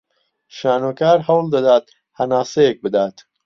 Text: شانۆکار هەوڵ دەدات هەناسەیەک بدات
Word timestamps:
شانۆکار 0.57 1.17
هەوڵ 1.27 1.45
دەدات 1.53 1.85
هەناسەیەک 2.17 2.77
بدات 2.85 3.15